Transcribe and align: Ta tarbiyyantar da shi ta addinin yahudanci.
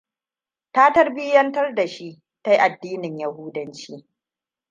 Ta 0.71 0.93
tarbiyyantar 0.93 1.75
da 1.75 1.87
shi 1.87 2.21
ta 2.43 2.51
addinin 2.63 3.19
yahudanci. 3.19 4.05